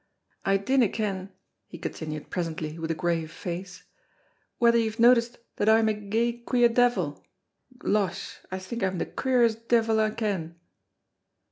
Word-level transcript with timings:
"I 0.43 0.57
dinna 0.57 0.89
ken," 0.89 1.29
he 1.67 1.77
continued 1.77 2.31
presently 2.31 2.79
with 2.79 2.89
a 2.89 2.95
grave 2.95 3.31
face, 3.31 3.83
"whether 4.57 4.79
you've 4.79 4.99
noticed 4.99 5.37
that 5.57 5.69
I'm 5.69 5.87
a 5.87 5.93
gey 5.93 6.39
queer 6.39 6.69
deevil? 6.69 7.23
Losh, 7.83 8.39
I 8.49 8.57
think 8.57 8.81
I'm 8.81 8.97
the 8.97 9.05
queerest 9.05 9.67
deevil 9.67 9.99
I 9.99 10.09
ken." 10.09 10.55